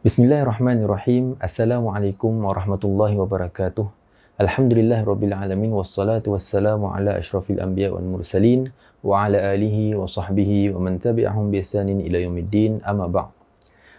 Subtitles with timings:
[0.00, 1.36] Bismillahirrahmanirrahim.
[1.44, 3.84] Assalamualaikum warahmatullahi wabarakatuh.
[4.40, 8.72] Alhamdulillah rabbil alamin wassalatu wassalamu ala asyrafil anbiya wal mursalin
[9.04, 13.28] wa ala alihi wa sahbihi wa man tabi'ahum bi ihsanin ila yaumiddin amma ba'd.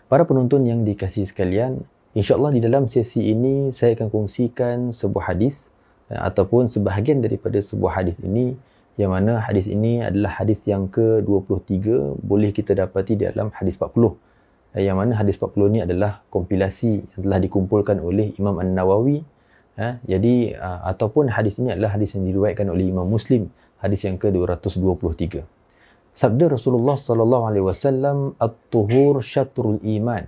[0.10, 1.86] Para penonton yang dikasihi sekalian,
[2.18, 5.70] insyaallah di dalam sesi ini saya akan kongsikan sebuah hadis
[6.10, 8.58] eh, ataupun sebahagian daripada sebuah hadis ini
[8.98, 14.18] yang mana hadis ini adalah hadis yang ke-23 boleh kita dapati dalam hadis 40 Eh,
[14.80, 19.20] yang mana hadis 40 ni adalah kompilasi yang telah dikumpulkan oleh Imam An-Nawawi
[19.76, 20.00] ha?
[20.08, 23.52] jadi uh, ataupun hadis ini adalah hadis yang diriwayatkan oleh Imam Muslim
[23.84, 25.44] hadis yang ke-223
[26.16, 30.24] sabda Rasulullah sallallahu alaihi wasallam at-tuhur syatrul iman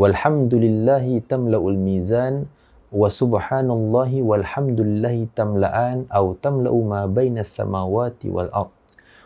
[0.00, 2.48] walhamdulillahi tamla'ul mizan
[2.92, 8.72] wa subhanallahi walhamdulillahi tamla'an atau tamla'u ma bainas samawati wal ard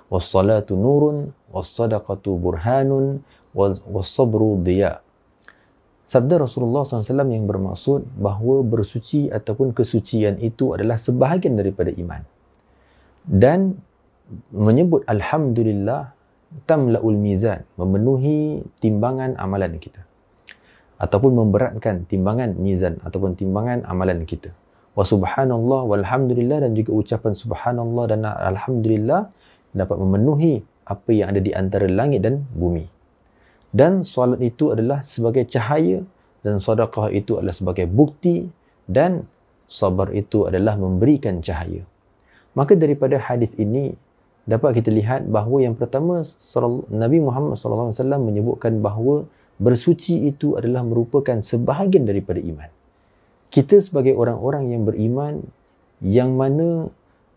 [0.07, 5.01] was salatu nurun was sadaqatu burhanun wasabru diya.
[6.07, 12.23] Sabda Rasulullah SAW yang bermaksud bahawa bersuci ataupun kesucian itu adalah sebahagian daripada iman.
[13.27, 13.75] Dan
[14.55, 16.15] menyebut Alhamdulillah
[16.71, 20.07] tamla'ul mizan, memenuhi timbangan amalan kita.
[21.03, 24.55] Ataupun memberatkan timbangan mizan ataupun timbangan amalan kita.
[24.97, 29.29] Wa subhanallah walhamdulillah dan juga ucapan subhanallah dan alhamdulillah
[29.77, 32.96] dapat memenuhi apa yang ada di antara langit dan bumi
[33.77, 36.01] dan solat itu adalah sebagai cahaya
[36.41, 38.49] dan sedekah itu adalah sebagai bukti
[38.89, 39.29] dan
[39.69, 41.85] sabar itu adalah memberikan cahaya.
[42.57, 43.93] Maka daripada hadis ini
[44.49, 46.25] dapat kita lihat bahawa yang pertama
[46.89, 49.29] Nabi Muhammad SAW menyebutkan bahawa
[49.61, 52.73] bersuci itu adalah merupakan sebahagian daripada iman.
[53.53, 55.45] Kita sebagai orang-orang yang beriman
[56.01, 56.89] yang mana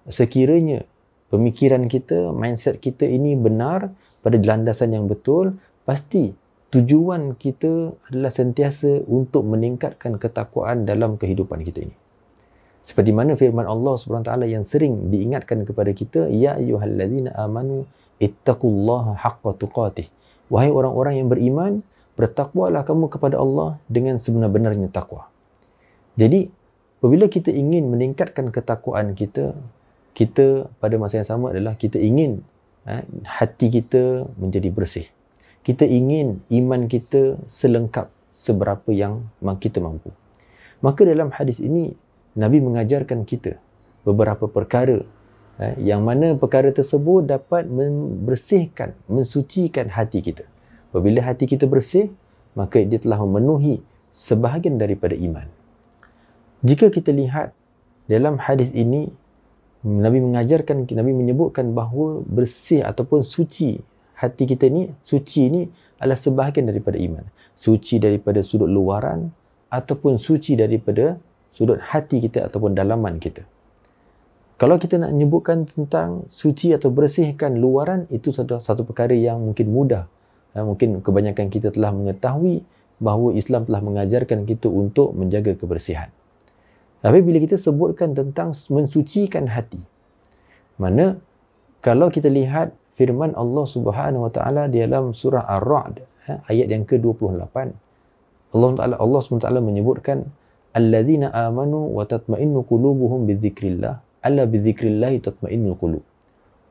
[0.07, 0.87] sekiranya
[1.27, 5.55] pemikiran kita, mindset kita ini benar pada landasan yang betul,
[5.89, 6.37] pasti
[6.69, 11.95] tujuan kita adalah sentiasa untuk meningkatkan ketakwaan dalam kehidupan kita ini.
[12.85, 17.89] Seperti mana firman Allah SWT yang sering diingatkan kepada kita, Ya ayuhalladzina amanu
[18.21, 20.13] ittaqullaha haqqa tuqatih.
[20.53, 21.81] Wahai orang-orang yang beriman,
[22.13, 25.25] bertakwalah kamu kepada Allah dengan sebenar-benarnya takwa.
[26.21, 26.53] Jadi,
[27.01, 29.57] apabila kita ingin meningkatkan ketakwaan kita,
[30.13, 32.45] kita pada masa yang sama adalah kita ingin
[32.85, 35.09] eh, hati kita menjadi bersih
[35.63, 39.27] kita ingin iman kita selengkap seberapa yang
[39.59, 40.15] kita mampu.
[40.79, 41.91] Maka dalam hadis ini,
[42.39, 43.59] Nabi mengajarkan kita
[44.07, 45.03] beberapa perkara
[45.59, 50.47] eh, yang mana perkara tersebut dapat membersihkan, mensucikan hati kita.
[50.89, 52.09] Apabila hati kita bersih,
[52.55, 55.45] maka dia telah memenuhi sebahagian daripada iman.
[56.63, 57.51] Jika kita lihat
[58.07, 59.11] dalam hadis ini,
[59.79, 63.79] Nabi mengajarkan, Nabi menyebutkan bahawa bersih ataupun suci
[64.19, 65.63] hati kita ni, suci ni
[65.97, 67.23] adalah sebahagian daripada iman.
[67.55, 69.31] Suci daripada sudut luaran
[69.71, 71.15] ataupun suci daripada
[71.55, 73.47] sudut hati kita ataupun dalaman kita.
[74.59, 79.71] Kalau kita nak menyebutkan tentang suci atau bersihkan luaran, itu satu, satu perkara yang mungkin
[79.71, 80.03] mudah.
[80.51, 82.67] Ya, mungkin kebanyakan kita telah mengetahui
[82.99, 86.11] bahawa Islam telah mengajarkan kita untuk menjaga kebersihan.
[86.99, 89.79] Tapi bila kita sebutkan tentang mensucikan hati,
[90.75, 91.15] mana
[91.79, 96.83] kalau kita lihat firman Allah Subhanahu wa taala di dalam surah Ar-Ra'd ha, ayat yang
[96.83, 97.55] ke-28
[98.49, 100.27] Allah Taala Allah SWT menyebutkan
[100.75, 106.03] alladzina amanu wa tatma'innu qulubuhum bidzikrillah alla bidzikrillah tatma'innul qulub.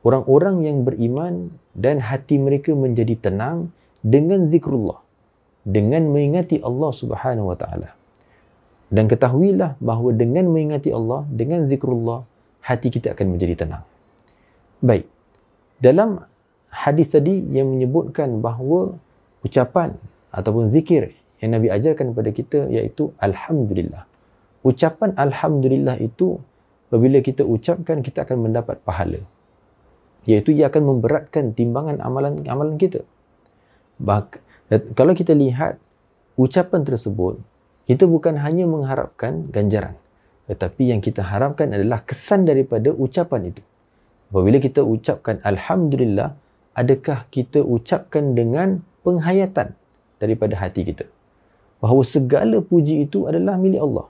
[0.05, 3.73] Orang-orang yang beriman dan hati mereka menjadi tenang
[4.05, 5.01] dengan zikrullah
[5.65, 7.89] dengan mengingati Allah Subhanahu wa taala.
[8.93, 12.23] Dan ketahuilah bahawa dengan mengingati Allah dengan zikrullah
[12.63, 13.83] hati kita akan menjadi tenang.
[14.79, 15.18] Baik
[15.79, 16.23] dalam
[16.69, 18.95] hadis tadi yang menyebutkan bahawa
[19.41, 19.95] ucapan
[20.29, 24.03] ataupun zikir yang Nabi ajarkan kepada kita iaitu Alhamdulillah.
[24.61, 26.37] Ucapan Alhamdulillah itu
[26.91, 29.23] apabila kita ucapkan kita akan mendapat pahala.
[30.27, 33.07] Iaitu ia akan memberatkan timbangan amalan-amalan kita.
[34.03, 34.43] Bak,
[34.93, 35.79] kalau kita lihat
[36.35, 37.39] ucapan tersebut,
[37.87, 39.95] kita bukan hanya mengharapkan ganjaran.
[40.51, 43.63] Tetapi yang kita harapkan adalah kesan daripada ucapan itu.
[44.29, 46.37] Apabila kita ucapkan Alhamdulillah,
[46.77, 49.73] adakah kita ucapkan dengan penghayatan
[50.21, 51.09] daripada hati kita?
[51.81, 54.05] Bahawa segala puji itu adalah milik Allah.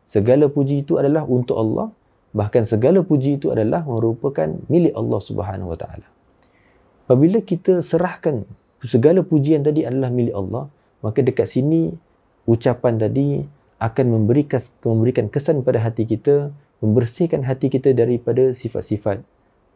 [0.00, 1.92] Segala puji itu adalah untuk Allah.
[2.32, 6.08] Bahkan segala puji itu adalah merupakan milik Allah Subhanahu Wa Taala.
[7.04, 8.46] Apabila kita serahkan
[8.80, 10.72] segala pujian tadi adalah milik Allah,
[11.04, 11.92] maka dekat sini
[12.48, 13.44] ucapan tadi
[13.82, 19.20] akan memberikan memberikan kesan pada hati kita, membersihkan hati kita daripada sifat-sifat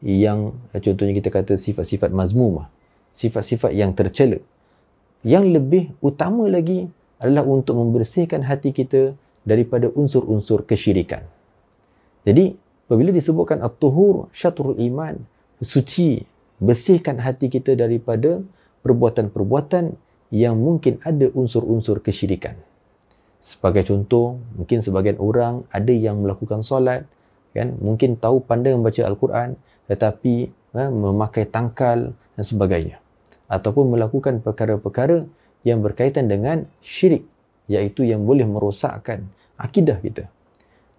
[0.04, 2.68] yang contohnya kita kata sifat-sifat mazmumah,
[3.16, 4.36] sifat-sifat yang tercela.
[5.24, 6.84] Yang lebih utama lagi
[7.16, 9.16] adalah untuk membersihkan hati kita
[9.48, 11.24] daripada unsur-unsur kesyirikan.
[12.28, 12.52] Jadi,
[12.84, 15.16] apabila disebutkan at-tuhur syatrul iman,
[15.64, 16.20] suci,
[16.60, 18.44] bersihkan hati kita daripada
[18.84, 19.96] perbuatan-perbuatan
[20.28, 22.60] yang mungkin ada unsur-unsur kesyirikan.
[23.40, 27.04] Sebagai contoh, mungkin sebagian orang ada yang melakukan solat,
[27.52, 27.76] kan?
[27.80, 29.56] mungkin tahu pandai membaca Al-Quran,
[29.90, 32.98] tetapi ha, memakai tangkal dan sebagainya.
[33.46, 35.28] Ataupun melakukan perkara-perkara
[35.64, 37.24] yang berkaitan dengan syirik,
[37.68, 39.24] iaitu yang boleh merosakkan
[39.56, 40.28] akidah kita.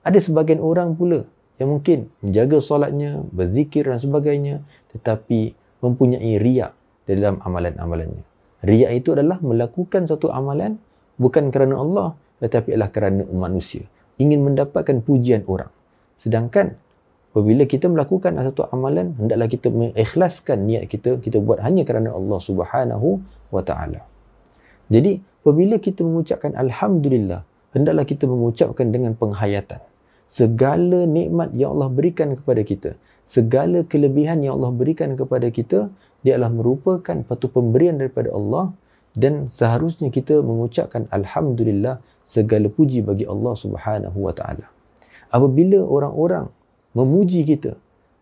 [0.06, 1.26] Ada sebagian orang pula
[1.58, 4.56] yang mungkin menjaga solatnya, berzikir dan sebagainya,
[4.94, 6.74] tetapi mempunyai riak
[7.10, 8.24] dalam amalan-amalannya.
[8.66, 10.78] Riak itu adalah melakukan satu amalan
[11.18, 12.08] bukan kerana Allah,
[12.42, 13.86] tetapi adalah kerana manusia
[14.20, 15.72] ingin mendapatkan pujian orang
[16.16, 16.80] sedangkan
[17.36, 22.40] apabila kita melakukan satu amalan hendaklah kita mengikhlaskan niat kita kita buat hanya kerana Allah
[22.40, 23.20] Subhanahu
[23.52, 24.08] wa taala
[24.88, 27.44] jadi apabila kita mengucapkan alhamdulillah
[27.76, 29.84] hendaklah kita mengucapkan dengan penghayatan
[30.32, 32.96] segala nikmat yang Allah berikan kepada kita
[33.28, 35.92] segala kelebihan yang Allah berikan kepada kita
[36.24, 38.72] dia adalah merupakan patu pemberian daripada Allah
[39.14, 44.66] dan seharusnya kita mengucapkan alhamdulillah segala puji bagi Allah Subhanahu wa taala.
[45.30, 46.50] Apabila orang-orang
[46.96, 47.76] memuji kita,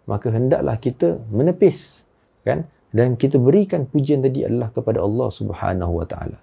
[0.09, 2.03] maka hendaklah kita menepis
[2.43, 6.41] kan dan kita berikan pujian tadi adalah kepada Allah Subhanahu wa taala.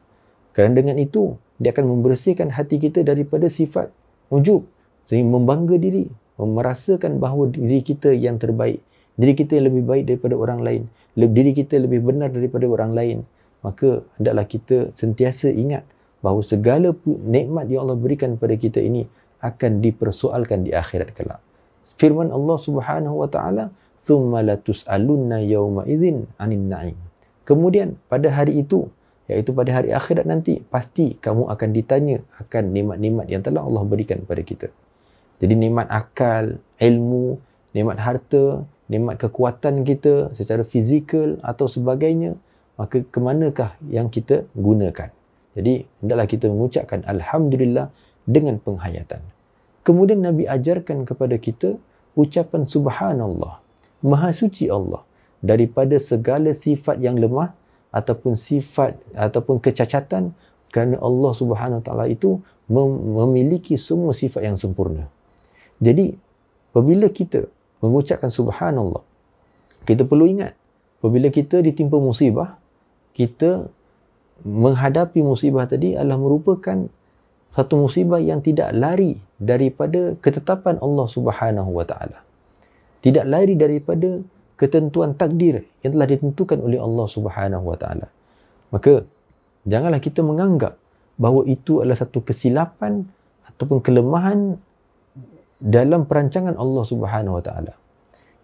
[0.57, 3.93] Kerana dengan itu dia akan membersihkan hati kita daripada sifat
[4.33, 4.65] ujub
[5.05, 6.09] sehingga membangga diri,
[6.41, 8.81] merasakan bahawa diri kita yang terbaik,
[9.19, 10.83] diri kita yang lebih baik daripada orang lain,
[11.19, 13.19] diri kita lebih benar daripada orang lain
[13.61, 15.85] maka hendaklah kita sentiasa ingat
[16.21, 19.09] bahawa segala nikmat yang Allah berikan kepada kita ini
[19.41, 21.41] akan dipersoalkan di akhirat kelak.
[22.01, 23.69] Firman Allah Subhanahu wa taala,
[24.01, 26.97] "Tsumma la tus'alunna yawma idzin 'anil na'im."
[27.45, 28.89] Kemudian pada hari itu,
[29.29, 34.25] iaitu pada hari akhirat nanti, pasti kamu akan ditanya akan nikmat-nikmat yang telah Allah berikan
[34.25, 34.67] kepada kita.
[35.45, 37.37] Jadi nikmat akal, ilmu,
[37.77, 42.33] nikmat harta, nikmat kekuatan kita secara fizikal atau sebagainya,
[42.81, 45.13] maka ke manakah yang kita gunakan?
[45.53, 47.93] Jadi, hendaklah kita mengucapkan Alhamdulillah
[48.25, 49.21] dengan penghayatan.
[49.85, 51.77] Kemudian Nabi ajarkan kepada kita
[52.19, 53.61] ucapan Subhanallah,
[54.03, 55.03] Maha Suci Allah
[55.41, 57.53] daripada segala sifat yang lemah
[57.91, 60.37] ataupun sifat ataupun kecacatan
[60.71, 62.39] kerana Allah Subhanahu Taala itu
[62.71, 65.11] memiliki semua sifat yang sempurna.
[65.83, 66.15] Jadi,
[66.71, 67.51] apabila kita
[67.83, 69.03] mengucapkan Subhanallah,
[69.83, 70.55] kita perlu ingat,
[71.03, 72.61] apabila kita ditimpa musibah,
[73.17, 73.67] kita
[74.47, 76.87] menghadapi musibah tadi adalah merupakan
[77.51, 82.23] satu musibah yang tidak lari daripada ketetapan Allah Subhanahu wa taala.
[83.01, 84.23] Tidak lari daripada
[84.55, 88.07] ketentuan takdir yang telah ditentukan oleh Allah Subhanahu wa taala.
[88.71, 89.03] Maka
[89.67, 90.79] janganlah kita menganggap
[91.19, 93.05] bahawa itu adalah satu kesilapan
[93.51, 94.57] ataupun kelemahan
[95.61, 97.75] dalam perancangan Allah Subhanahu wa taala.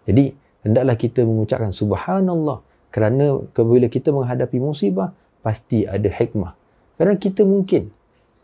[0.05, 2.61] Jadi hendaklah kita mengucapkan subhanallah
[2.91, 5.11] kerana apabila kita menghadapi musibah,
[5.43, 6.55] pasti ada hikmah.
[6.97, 7.93] Kerana kita mungkin,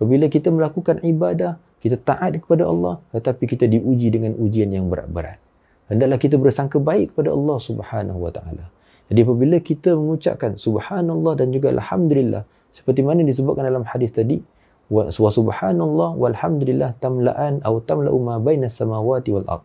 [0.03, 5.39] apabila kita melakukan ibadah, kita taat kepada Allah, tetapi kita diuji dengan ujian yang berat-berat.
[5.87, 8.67] Hendaklah kita bersangka baik kepada Allah subhanahu wa ta'ala.
[9.07, 12.43] Jadi apabila kita mengucapkan subhanallah dan juga alhamdulillah,
[12.75, 14.43] seperti mana disebutkan dalam hadis tadi,
[14.91, 19.63] wa subhanallah walhamdulillah tamla'an atau tamla'u ma baina samawati wal ard.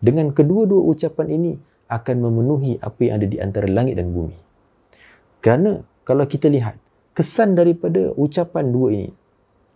[0.00, 1.52] Dengan kedua-dua ucapan ini,
[1.90, 4.38] akan memenuhi apa yang ada di antara langit dan bumi.
[5.42, 6.78] Kerana kalau kita lihat
[7.18, 9.10] kesan daripada ucapan dua ini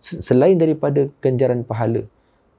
[0.01, 2.05] selain daripada ganjaran pahala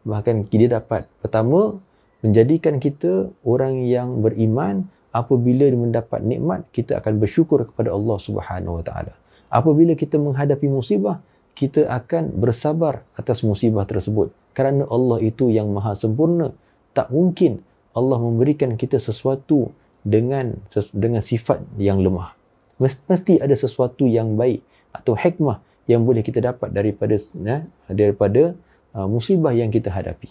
[0.07, 1.83] bahkan kita dapat pertama
[2.23, 8.85] menjadikan kita orang yang beriman apabila mendapat nikmat kita akan bersyukur kepada Allah Subhanahu Wa
[8.85, 9.15] Taala.
[9.49, 11.25] Apabila kita menghadapi musibah
[11.57, 16.53] kita akan bersabar atas musibah tersebut kerana Allah itu yang maha sempurna
[16.93, 17.65] tak mungkin
[17.97, 19.73] Allah memberikan kita sesuatu
[20.05, 20.61] dengan
[20.93, 22.37] dengan sifat yang lemah.
[22.77, 24.61] Mesti ada sesuatu yang baik
[24.93, 28.55] atau hikmah yang boleh kita dapat daripada ya, daripada
[28.95, 30.31] uh, musibah yang kita hadapi.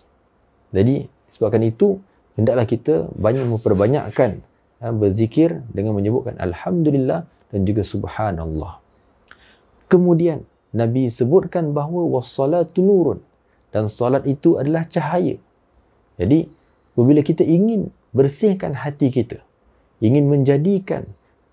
[0.75, 1.99] Jadi sebabkan itu
[2.35, 4.43] hendaklah kita banyak memperbanyakkan
[4.83, 7.23] uh, berzikir dengan menyebutkan alhamdulillah
[7.55, 8.83] dan juga subhanallah.
[9.87, 10.43] Kemudian
[10.75, 13.19] Nabi sebutkan bahawa wassalatu nurun
[13.71, 15.39] dan salat itu adalah cahaya.
[16.19, 16.51] Jadi
[16.95, 19.43] Apabila kita ingin bersihkan hati kita,
[19.99, 21.03] ingin menjadikan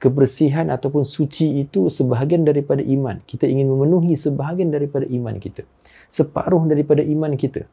[0.03, 3.23] kebersihan ataupun suci itu sebahagian daripada iman.
[3.23, 5.63] Kita ingin memenuhi sebahagian daripada iman kita.
[6.11, 7.71] Separuh daripada iman kita.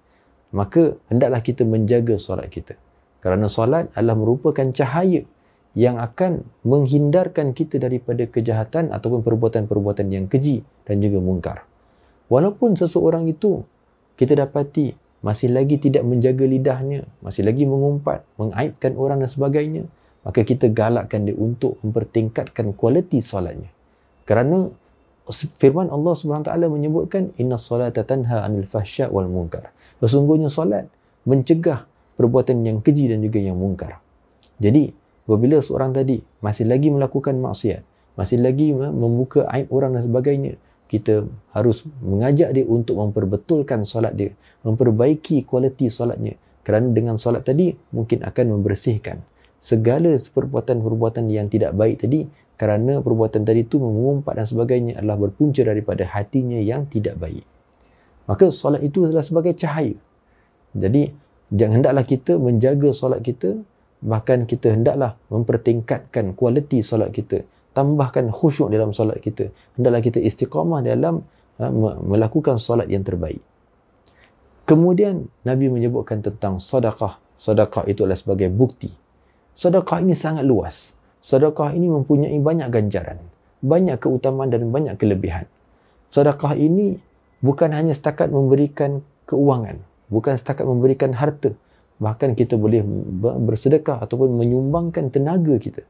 [0.53, 2.77] Maka hendaklah kita menjaga solat kita.
[3.25, 5.25] Kerana solat adalah merupakan cahaya
[5.73, 11.57] yang akan menghindarkan kita daripada kejahatan ataupun perbuatan-perbuatan yang keji dan juga mungkar.
[12.29, 13.65] Walaupun seseorang itu
[14.21, 14.93] kita dapati
[15.25, 19.83] masih lagi tidak menjaga lidahnya, masih lagi mengumpat, mengaibkan orang dan sebagainya,
[20.23, 23.71] maka kita galakkan dia untuk mempertingkatkan kualiti solatnya.
[24.27, 24.69] Kerana
[25.61, 29.71] firman Allah SWT menyebutkan inna salata tanha anil fahsya wal munkar.
[30.01, 30.89] Sesungguhnya solat
[31.27, 31.85] mencegah
[32.19, 34.01] perbuatan yang keji dan juga yang munkar.
[34.59, 34.91] Jadi,
[35.23, 37.81] apabila seorang tadi masih lagi melakukan maksiat,
[38.19, 40.53] masih lagi membuka aib orang dan sebagainya,
[40.89, 44.33] kita harus mengajak dia untuk memperbetulkan solat dia,
[44.65, 46.35] memperbaiki kualiti solatnya.
[46.65, 49.23] Kerana dengan solat tadi mungkin akan membersihkan
[49.59, 52.25] segala perbuatan-perbuatan yang tidak baik tadi
[52.59, 57.47] kerana perbuatan tadi itu mengumpat dan sebagainya adalah berpunca daripada hatinya yang tidak baik.
[58.27, 59.95] Maka solat itu adalah sebagai cahaya.
[60.75, 61.09] Jadi
[61.49, 63.57] jangan hendaklah kita menjaga solat kita
[63.99, 69.53] bahkan kita hendaklah mempertingkatkan kualiti solat kita tambahkan khusyuk dalam solat kita.
[69.79, 71.23] Hendaklah kita istiqamah dalam
[71.61, 71.71] ha,
[72.03, 73.39] melakukan solat yang terbaik.
[74.67, 77.17] Kemudian Nabi menyebutkan tentang sedekah.
[77.39, 78.91] Sedekah itu adalah sebagai bukti.
[79.59, 80.95] Sedekah ini sangat luas.
[81.19, 83.19] Sedekah ini mempunyai banyak ganjaran,
[83.59, 85.51] banyak keutamaan dan banyak kelebihan.
[86.15, 86.95] Sedekah ini
[87.43, 91.51] bukan hanya setakat memberikan keuangan, bukan setakat memberikan harta.
[91.99, 92.79] Bahkan kita boleh
[93.43, 95.83] bersedekah ataupun menyumbangkan tenaga kita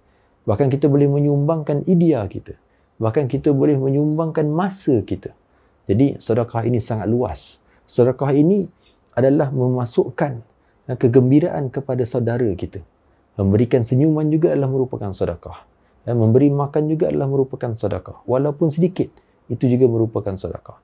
[0.49, 2.57] Bahkan kita boleh menyumbangkan idea kita.
[2.97, 5.29] Bahkan kita boleh menyumbangkan masa kita.
[5.85, 7.61] Jadi sedekah ini sangat luas.
[7.85, 8.65] Sedekah ini
[9.13, 10.41] adalah memasukkan
[10.89, 12.81] kegembiraan kepada saudara kita.
[13.39, 15.63] Memberikan senyuman juga adalah merupakan sedekah.
[16.03, 18.19] Dan memberi makan juga adalah merupakan sedekah.
[18.27, 19.07] Walaupun sedikit,
[19.47, 20.75] itu juga merupakan sedekah.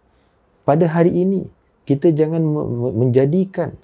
[0.64, 1.44] Pada hari ini,
[1.84, 2.40] kita jangan
[2.96, 3.76] menjadikan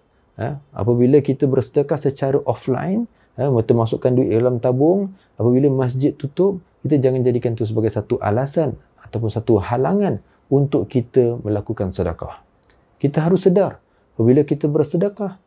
[0.72, 3.06] apabila kita bersedekah secara offline,
[3.40, 5.16] Ha, kita masukkan duit dalam tabung.
[5.40, 10.20] Apabila masjid tutup, kita jangan jadikan itu sebagai satu alasan ataupun satu halangan
[10.52, 12.44] untuk kita melakukan sedekah.
[13.00, 13.80] Kita harus sedar,
[14.14, 15.40] apabila kita bersedekah,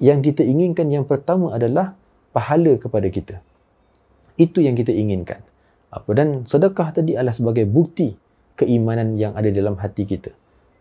[0.00, 1.94] yang kita inginkan yang pertama adalah
[2.36, 3.40] pahala kepada kita.
[4.36, 5.40] Itu yang kita inginkan.
[5.88, 8.12] Apa dan sedekah tadi adalah sebagai bukti
[8.60, 10.28] keimanan yang ada dalam hati kita.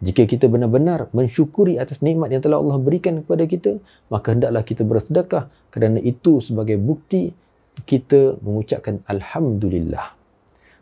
[0.03, 3.79] Jika kita benar-benar mensyukuri atas nikmat yang telah Allah berikan kepada kita,
[4.11, 7.31] maka hendaklah kita bersedekah kerana itu sebagai bukti
[7.87, 10.11] kita mengucapkan Alhamdulillah.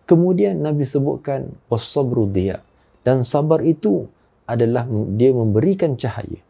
[0.09, 2.65] Kemudian Nabi sebutkan wasabru dia
[3.05, 4.09] dan sabar itu
[4.49, 6.41] adalah dia memberikan cahaya.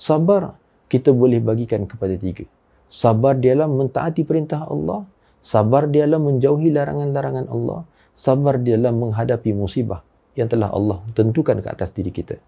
[0.00, 0.56] Sabar
[0.88, 2.48] kita boleh bagikan kepada tiga.
[2.88, 5.04] Sabar dalam mentaati perintah Allah,
[5.44, 7.84] sabar dalam menjauhi larangan-larangan Allah,
[8.16, 10.02] sabar dalam menghadapi musibah
[10.34, 12.40] yang telah Allah tentukan ke atas diri kita.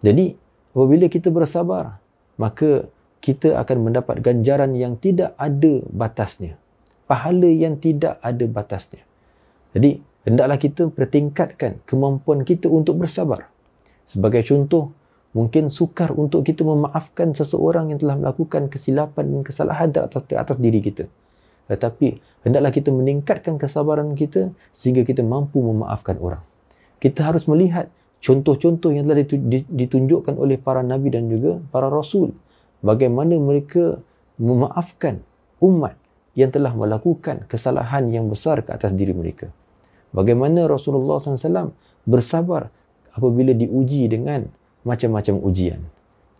[0.00, 0.32] Jadi,
[0.72, 2.00] apabila kita bersabar,
[2.40, 2.88] maka
[3.20, 6.54] kita akan mendapat ganjaran yang tidak ada batasnya.
[7.10, 9.02] Pahala yang tidak ada batasnya.
[9.72, 13.50] Jadi, hendaklah kita pertingkatkan kemampuan kita untuk bersabar.
[14.06, 14.94] Sebagai contoh,
[15.36, 20.80] mungkin sukar untuk kita memaafkan seseorang yang telah melakukan kesilapan dan kesalahan atas, atas diri
[20.80, 21.04] kita.
[21.68, 22.16] Tetapi,
[22.48, 26.40] hendaklah kita meningkatkan kesabaran kita sehingga kita mampu memaafkan orang.
[26.96, 27.92] Kita harus melihat
[28.24, 29.20] contoh-contoh yang telah
[29.68, 32.32] ditunjukkan oleh para nabi dan juga para rasul.
[32.80, 34.00] Bagaimana mereka
[34.40, 35.20] memaafkan
[35.60, 36.00] umat
[36.32, 39.52] yang telah melakukan kesalahan yang besar ke atas diri mereka.
[40.16, 41.76] Bagaimana Rasulullah SAW
[42.08, 42.72] bersabar
[43.12, 44.48] apabila diuji dengan
[44.86, 45.82] macam-macam ujian.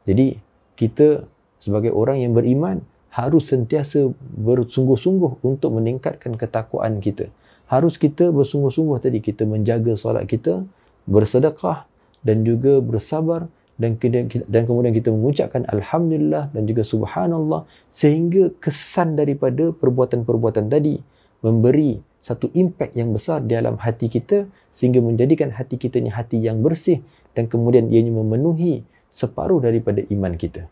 [0.06, 0.38] Jadi
[0.78, 1.26] kita
[1.58, 7.26] sebagai orang yang beriman harus sentiasa bersungguh-sungguh untuk meningkatkan ketakwaan kita.
[7.66, 10.62] Harus kita bersungguh-sungguh tadi kita menjaga solat kita,
[11.10, 11.90] bersedekah
[12.22, 14.00] dan juga bersabar dan
[14.48, 20.96] dan kemudian kita mengucapkan alhamdulillah dan juga subhanallah sehingga kesan daripada perbuatan-perbuatan tadi
[21.44, 26.64] memberi satu impak yang besar dalam hati kita sehingga menjadikan hati kita ni hati yang
[26.64, 27.04] bersih
[27.36, 30.64] dan kemudian ianya memenuhi separuh daripada iman kita.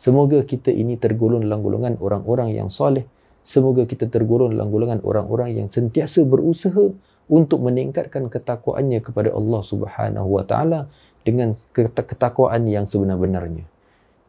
[0.00, 3.04] Semoga kita ini tergolong dalam golongan orang-orang yang soleh
[3.42, 6.94] Semoga kita tergolong dalam golongan orang-orang yang sentiasa berusaha
[7.26, 10.86] untuk meningkatkan ketakwaannya kepada Allah Subhanahu Wa Taala
[11.26, 13.66] dengan ketakwaan yang sebenar-benarnya.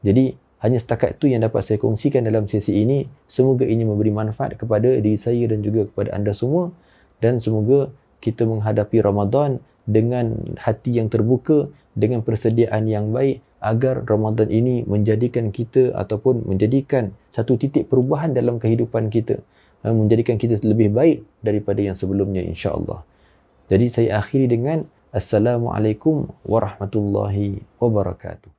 [0.02, 0.34] Jadi
[0.66, 3.06] hanya setakat itu yang dapat saya kongsikan dalam sesi ini.
[3.30, 6.74] Semoga ini memberi manfaat kepada diri saya dan juga kepada anda semua
[7.22, 14.52] dan semoga kita menghadapi Ramadan dengan hati yang terbuka, dengan persediaan yang baik agar Ramadan
[14.52, 19.40] ini menjadikan kita ataupun menjadikan satu titik perubahan dalam kehidupan kita
[19.84, 23.04] ha, menjadikan kita lebih baik daripada yang sebelumnya insya-Allah.
[23.68, 28.53] Jadi saya akhiri dengan assalamualaikum warahmatullahi wabarakatuh.